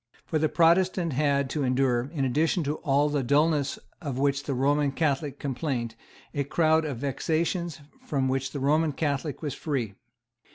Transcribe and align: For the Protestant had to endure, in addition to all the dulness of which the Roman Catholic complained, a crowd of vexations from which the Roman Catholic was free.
For 0.25 0.39
the 0.39 0.49
Protestant 0.49 1.13
had 1.13 1.47
to 1.51 1.61
endure, 1.63 2.09
in 2.11 2.25
addition 2.25 2.63
to 2.63 2.77
all 2.77 3.07
the 3.07 3.21
dulness 3.21 3.77
of 4.01 4.17
which 4.17 4.45
the 4.45 4.55
Roman 4.55 4.91
Catholic 4.91 5.37
complained, 5.37 5.93
a 6.33 6.43
crowd 6.43 6.85
of 6.85 6.97
vexations 6.97 7.79
from 8.07 8.27
which 8.27 8.49
the 8.51 8.59
Roman 8.59 8.93
Catholic 8.93 9.43
was 9.43 9.53
free. 9.53 9.93